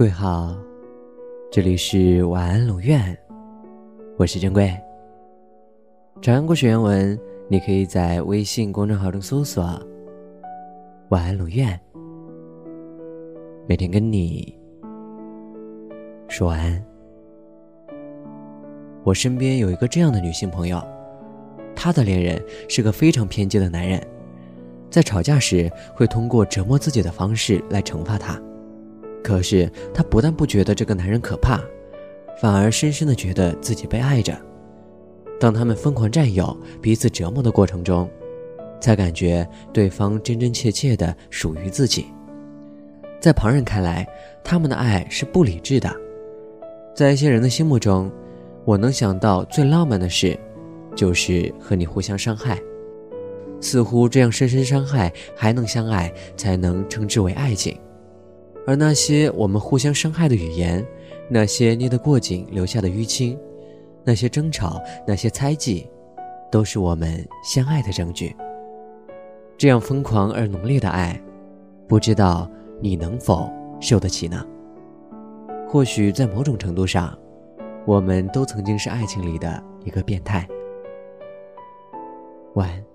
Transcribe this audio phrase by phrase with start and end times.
[0.00, 0.56] 各位好，
[1.52, 3.14] 这里是晚安龙院，
[4.16, 4.74] 我是珍贵。
[6.22, 7.20] 长安故事原文，
[7.50, 9.62] 你可以在微信公众号中搜索
[11.10, 11.78] “晚安龙院”，
[13.68, 14.58] 每天跟你
[16.28, 16.82] 说晚安。
[19.04, 20.82] 我身边有一个这样的女性朋友，
[21.76, 24.02] 她的恋人是个非常偏激的男人，
[24.88, 28.40] 在吵架时会通过折磨自己的方式来惩罚她。
[29.22, 31.60] 可是她不但不觉得这个男人可怕，
[32.40, 34.36] 反而深深的觉得自己被爱着。
[35.38, 38.08] 当他们疯狂占有、彼此折磨的过程中，
[38.80, 42.06] 才感觉对方真真切切的属于自己。
[43.20, 44.06] 在旁人看来，
[44.42, 45.94] 他们的爱是不理智的。
[46.94, 48.10] 在一些人的心目中，
[48.64, 50.38] 我能想到最浪漫的事，
[50.94, 52.58] 就是和你互相伤害。
[53.60, 57.78] 似乎这样深深伤害还能相爱，才能称之为爱情。
[58.66, 60.86] 而那些我们互相伤害的语言，
[61.28, 63.38] 那些捏得过紧留下的淤青，
[64.04, 65.88] 那些争吵，那些猜忌，
[66.50, 68.34] 都是我们相爱的证据。
[69.56, 71.20] 这样疯狂而浓烈的爱，
[71.88, 72.48] 不知道
[72.80, 73.50] 你能否
[73.80, 74.46] 受得起呢？
[75.68, 77.16] 或许在某种程度上，
[77.86, 80.46] 我们都曾经是爱情里的一个变态。
[82.54, 82.89] 晚安。